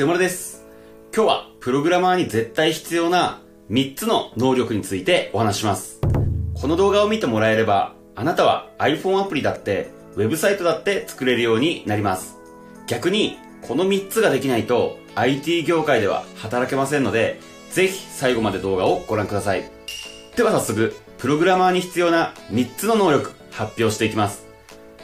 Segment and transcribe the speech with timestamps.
[0.00, 0.64] セモレです。
[1.14, 6.00] 今日はプログラマーに絶対必要な3つの能力についてお話しします。
[6.54, 12.38] この動画を見てもらえれば、あなたは iPhone アプリだって、ウェブサイトだって作れるようになります。
[12.86, 17.38] 逆に、この3つができないと IT 業界では働けませんので、
[17.70, 19.70] ぜひ最後まで動画をご覧ください。
[20.34, 24.46] では早速、プログラマーに必要な3つの能力発表していきます。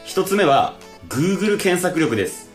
[0.06, 0.78] 1つ目は、
[1.10, 2.45] Google 検索力です。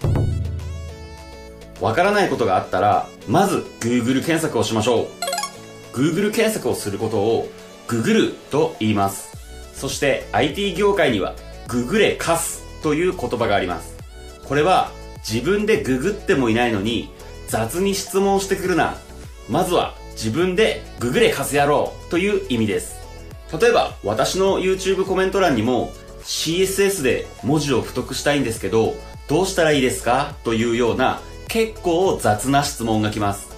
[1.82, 5.07] わからないことがあったら、まず Google 検索をしましょ
[5.93, 5.97] う。
[5.97, 7.50] Google 検索をすることを
[7.88, 9.36] Google と言います。
[9.74, 11.36] そして IT 業界には
[11.68, 13.97] Google カスという言葉があります。
[14.46, 14.91] これは
[15.28, 17.10] 自分でググってもいないのに
[17.47, 18.96] 雑に質問してくるな。
[19.50, 23.02] まずは自分で Google カスやろうという意味です。
[23.60, 25.91] 例えば私の YouTube コメント欄にも
[26.24, 28.93] CSS で文字を太くしたいんですけど
[29.27, 31.19] どうしたらいいですかというような
[31.51, 33.50] 結構雑な質問が来ます。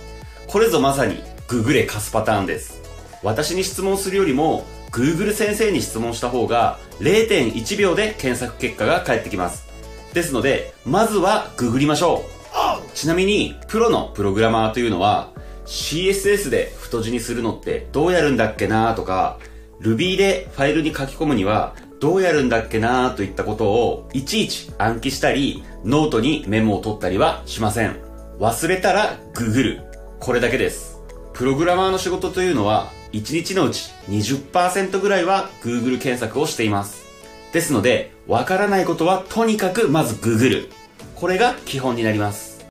[0.48, 2.82] これぞまさに Google カスパターンです。
[3.22, 9.68] 私に質問するよりも Google 先生に質問した方が0.1秒で検索結果が返ってきます。
[10.12, 12.96] ですので、まずはググりましょう。
[12.96, 15.30] ちなみに、プロのプログラマーというのは
[15.68, 18.96] CSS で太字にするのってどうやるんだっけな？
[18.96, 19.38] とか
[19.82, 23.12] Ruby でファイルに書き込むにはどうやるんだっけな？
[23.12, 27.98] といったことをいちいち暗記したりノートにメモを取ったりはしません。
[28.40, 29.82] 忘れたらググる。
[30.20, 31.00] これだけです。
[31.34, 37.04] プログラマーの仕事というのは1日のうち20%ぐらいは Google 検索をしています。
[37.52, 40.70] ですので、わからないことはとにかくまずググる。
[41.16, 42.66] これが基本になります。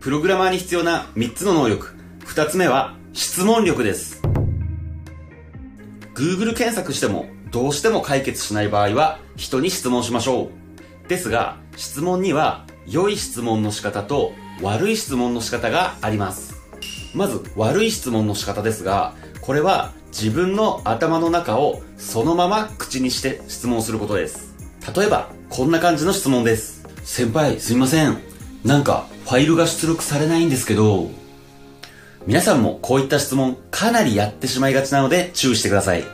[0.00, 1.96] プログラマーに必要な3つの能力。
[2.26, 4.22] 2つ目は質問力です。
[6.14, 10.65] Google 検索してもどうしても解決しない場合は人に質問しましょう。
[11.08, 16.54] ですが、質問には良い質問の仕方と悪い質問の仕方があります。
[17.14, 24.54] まず悪い質問の仕方ですが、これは自分の頭の中をそのまま口にして質問することです。
[24.96, 26.86] 例えば、こんな感じの質問です。
[27.04, 28.18] 先輩、すいません。
[28.64, 31.10] なんか、ファイルが出力されないんですけど、
[32.26, 36.04] 皆さんもこういった質問かなりやってしまいがちなので注意してください。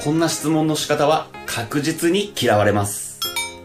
[0.00, 3.07] こんな質問の仕方は確実に嫌われます。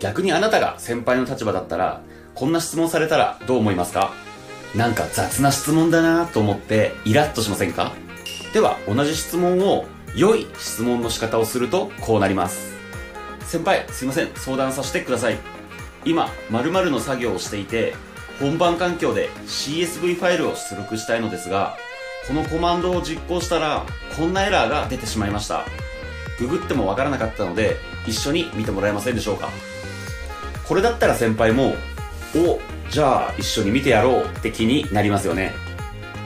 [0.04, 2.02] 逆にあなたが先輩の立場だったら、
[2.36, 4.12] こんな質問されたらどう思いますか？
[4.76, 7.94] なんか雑な質問だなと思ってイラッとしませんか？
[8.54, 12.74] では同じ質問を良い質問の仕方をするとこうなります。
[13.46, 15.38] 先輩、すいません、相談させてください。
[16.04, 17.94] 今、〇〇の作業をしていて、
[18.42, 21.78] 本番環境で CSV ファイルを出力したいのですが、
[22.28, 23.86] このコマンドを実行したら、
[24.18, 25.64] こんなエラーが出てしまいました。
[26.40, 29.48] ググってもわからなかったので、一緒に見てもらえませんでしょうか？
[30.68, 31.76] これだったら先輩も、
[32.36, 32.60] お、
[32.90, 35.54] じゃあ一緒に見てやろうって気になりますよね。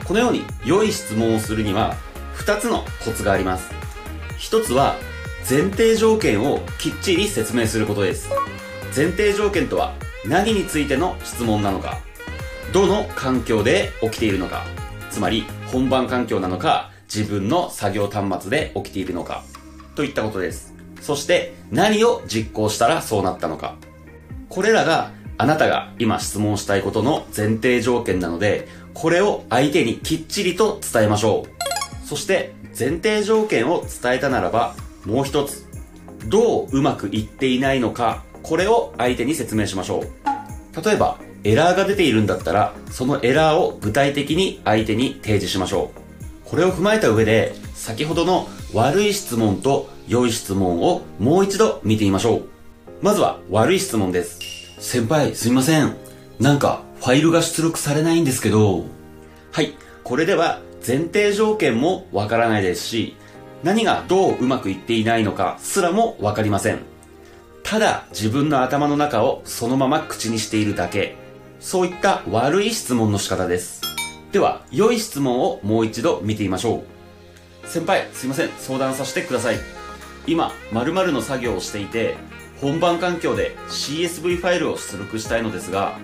[0.04, 1.96] このように良い質問をするには、
[2.34, 3.70] 二つのコツがあります。
[4.36, 4.96] 一つは、
[5.48, 8.28] 前提条件をきっちり説明することです。
[8.94, 9.94] 前提条件とは、
[10.24, 11.98] 何についての質問なのか、
[12.72, 14.64] どの環境で起きているのか、
[15.10, 19.42] つまり本番環境なのか、自分の作業端末で起きているのか、
[19.94, 20.74] といったことです。
[21.00, 23.76] そして、何を実行したらそうなったのか。
[24.48, 32.06] これらがあなたが今質問したいことの前提条件なので、これを相手にきっちりと伝えましょう。
[32.06, 35.66] そして、前提条件を伝えたならば、もう一つ、
[36.26, 40.84] どううまくいっていないのか、これを相手に説明しましょう。
[40.84, 46.48] 例えば、エラーが出ているんだったら、そのエラーを具体的に相手に提示しましょう。
[46.48, 52.57] これを踏まえた上で、先ほどの悪い質問と良い質問をもう一度見てみましょう。
[53.00, 54.40] まずは悪い質問です。
[54.80, 55.96] 先輩、すいません。
[56.40, 58.84] なんか、ファイルが出力されないんですけど。
[59.52, 59.74] はい。
[60.02, 63.16] これでは、前提条件もわからないですし、
[63.62, 66.80] 何がどううまくいっていないのかすらもわかりません。
[67.62, 71.14] ただ、自分の頭の中をそのまま口にしているだけ。
[71.60, 73.80] そういった悪い質問の仕方です。
[74.32, 76.82] では、良い質問をもう一度見てみましょ
[77.64, 77.68] う。
[77.68, 78.50] 先輩、すいません。
[78.58, 79.56] 相談させてください。
[80.26, 82.16] 今、〇〇の作業をしていて、
[82.60, 85.98] 本番環境で CSV ファイルを出力したいのですが、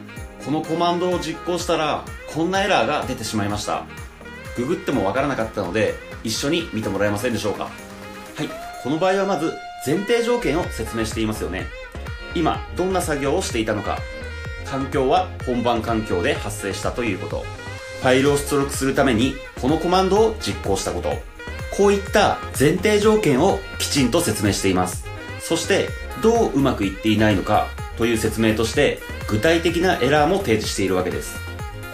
[0.45, 3.85] このコマンドを実行したら、こんなエラーが出てしまいました。
[4.57, 7.71] ググってもわからなかったので、一緒に見てもらえませんでしょうかは
[8.45, 8.49] い。
[8.83, 9.53] この場合はまず、
[9.87, 11.67] 前提条件を説明していますよね。
[12.35, 13.99] 今、どんな作業をしていたのか。
[14.65, 17.45] 環境は本番環境で発生したということ。
[18.01, 21.15] ファイルを出力するために、このコマンドを実行したこと。
[21.77, 25.05] こういった前提条件をきちんと説明しています。
[25.41, 25.89] そして、
[26.23, 31.37] どううまくいっていないのかという説明として、具体的なエラーも提示しているわけです。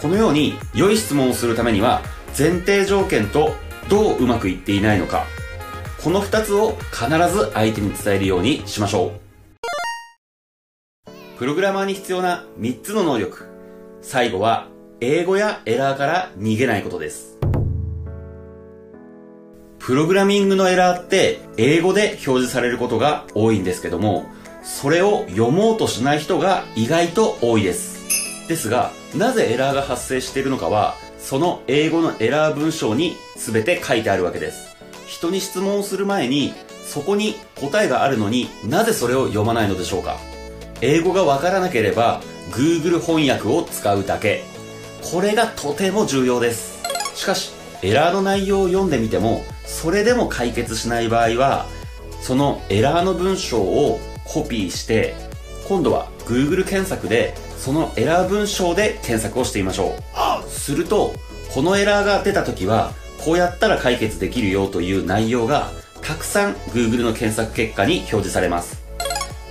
[0.01, 2.01] このように良い質問をするためには
[2.37, 3.53] 前提条件と
[3.89, 5.25] どううまくいっていないのか。
[6.03, 9.21] この2つを必ず相手に伝えるようにしましょう。
[11.37, 13.45] プログラマーに必要な3つの能力。
[14.01, 14.67] 最後は
[14.99, 17.30] 英語やエラーから逃げないことです。
[19.81, 24.25] プログラミングのエラーって英語で表示されることが多いんですけども
[24.61, 28.47] それを読もうとしない人が意外と多いです。
[28.47, 34.77] ですがなぜエラーが発生しているのかはその英語のエラー文章に全て書いてあるわけです。
[35.07, 36.53] 人に質問をする前に
[36.85, 40.17] そこに答えがあるのになぜそれを読まないのでしょうか。
[40.81, 44.43] 英語がわからなければ Google 翻訳を使うだけ。
[45.11, 46.83] これがとても重要です。
[47.15, 47.51] しかし
[47.81, 51.65] エラーの内容を読んでみてもそれでも解決しない場合は
[52.21, 55.15] そのエラーの文章をコピーして
[55.67, 59.95] 今度は Google 検索でそのエラー文章で検索をしてみましょ
[60.45, 60.49] う。
[60.49, 61.13] すると
[61.53, 62.91] このエラーが出た時は
[63.23, 65.71] こうやったら解決できるよという内容が
[66.01, 68.83] たくさん Google の検索結果に表示されます。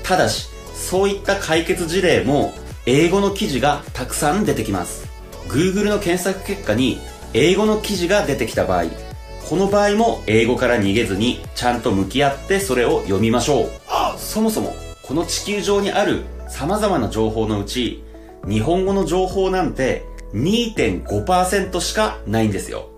[0.05, 2.53] ただしそういった解決事例も
[2.85, 5.09] 英語の記事がたくさん出てきます。
[5.49, 7.01] Google の検索結果に
[7.33, 9.10] 英語の記事が出てきた場合
[9.49, 13.71] この場合も英語から逃げずにちゃんと向き合ってそれを読みましょう。
[14.17, 18.05] そもそもこの地球上にある様々な情報のうち
[18.49, 20.05] 日本語の情報なんて
[20.35, 22.89] 2.5%しかないんですよ。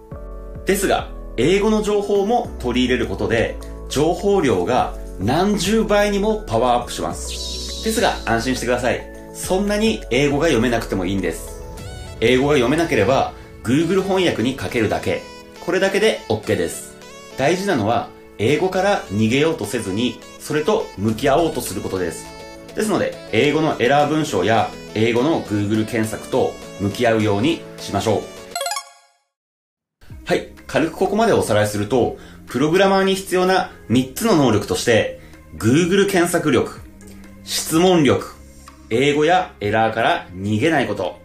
[0.66, 3.56] ですが英語の情報も取り入れることで
[3.88, 7.84] 情報量が何十倍にもパワーアップします。
[7.84, 9.00] ですが安心してください。
[9.34, 11.62] そんなに英語が読めなくてもいいんです。
[12.20, 13.32] 英語が読めなければ
[13.64, 15.22] Google 翻訳にかけるだけ。
[15.64, 16.96] これだけで OK です。
[17.38, 22.26] 大事なのは英語から逃げようとせずにそれと向き合おうとすることです。
[22.74, 28.22] ですので英語のエラー文章や英語の Google 検索と向き合うようにしましょう。
[30.24, 30.48] はい。
[30.66, 32.16] 軽くここまでおさらいすると
[32.48, 35.20] プログラマーに必要な3つの能力として
[35.56, 36.80] Google 検索力
[37.44, 38.34] 質問力
[38.90, 41.20] 英語やエラーから逃げないこと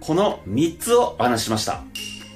[0.00, 1.82] この3つを話ししました。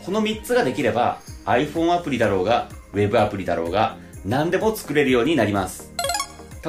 [0.05, 5.93] この3つができれば iPhone アプリだろうが Web アプリだろうが何でも作れるようになります。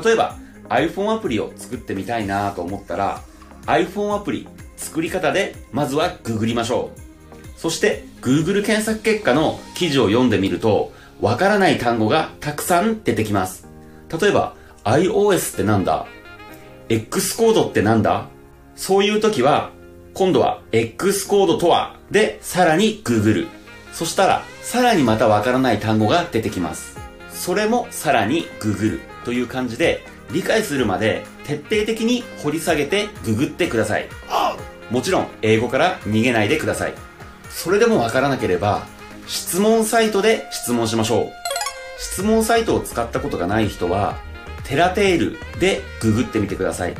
[0.03, 0.37] 例えば
[0.69, 3.21] iPhone アプリを作ってみたいなと思ったら
[3.65, 7.59] iPhone アプリ作り方でまずはググりましょう。
[7.59, 13.67] そして Google 検索結果の記事を読んでみるとわからない単語がたくさん出てきます。
[14.21, 16.05] 例えば iOS ってなんだ
[16.89, 18.27] ？X コードってなんだ？
[18.75, 19.71] そういう時は
[20.13, 23.47] 今度は X コードとはでさらに Google
[23.91, 26.99] そしたらさらにまたわからない単語が出てきます。
[27.31, 30.03] それもさらに Google という感じで
[30.33, 34.09] 理解するまで徹底的に掘り下げてググってください。
[34.91, 36.93] もちろん英語から逃げないでください。
[37.49, 38.85] それでもわからなければ
[39.25, 41.31] 質問サイトで質問しましょう。
[41.97, 44.17] 質問サイトを使ったことがない人は
[44.65, 46.95] テラテールでググってみてください。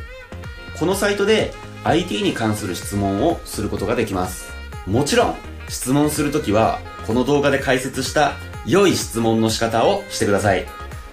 [0.80, 1.52] このサイトで
[1.84, 4.54] IT に関する質問をすることができます。
[4.86, 5.36] もちろん
[5.68, 8.34] 質問するときはこの動画で解説した
[8.66, 10.66] 良い質問の仕方をしてください。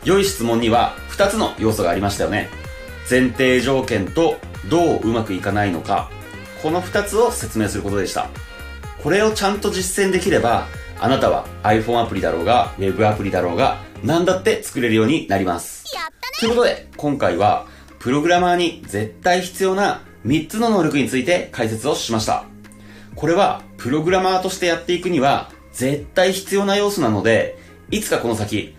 [0.05, 2.51] 良い質問には2つの要素がありましたよね。
[3.09, 4.39] 前提条件と
[4.69, 6.11] どううまくいかないのか。
[6.65, 8.29] この2つを説明することでした。
[9.05, 10.67] これをちゃんと実践できれば
[10.99, 15.85] あなたは iPhone アプリだろうが Web アプリだろうが何だって作れるようになります。
[16.41, 17.67] ということで今回は
[18.01, 22.47] プログラマーに絶対必要な3つの能力について解説をしました。
[23.15, 27.59] これはプログラマーとしてやっていくには絶対必要な要素なので
[27.91, 28.75] いつかこの先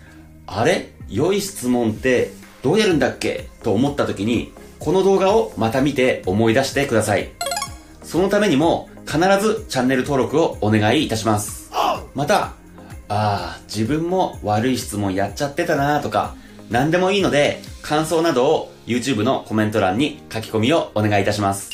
[0.48, 0.92] あれ？
[1.10, 2.32] 良い質問って
[2.64, 3.50] どうやるんだっけ？
[3.64, 7.30] と思った時にこの動画をまた見て思い出してください。
[8.02, 11.72] そのためにも必ずチャンネル登録をお願いいたします。
[12.14, 12.54] またあ
[13.10, 16.36] あ自分も悪い質問やっちゃってたなとか
[16.70, 21.72] 何でもいいので感想などを YouTube のコメント欄に書き込みをお願いいたします。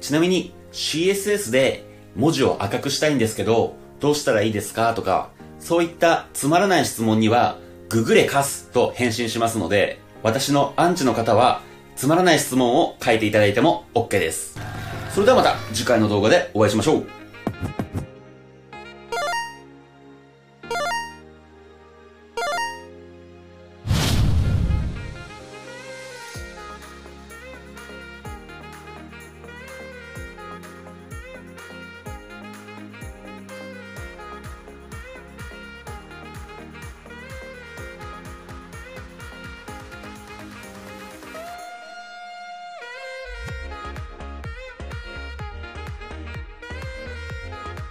[0.00, 1.84] ちなみに CSS で
[2.14, 4.94] 文字を赤くしたいんですけどどうしたらいいですか？
[4.94, 11.62] とかそういったつまらない質問にはググれかすと返信しますので私のアンチの方は
[11.96, 14.58] つまらない質問を書いていただいても OK です。
[15.12, 17.17] それではまた次回の動画でお会いしましょう。